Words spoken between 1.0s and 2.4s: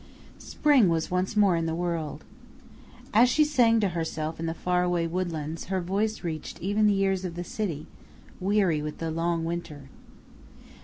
once more in the world.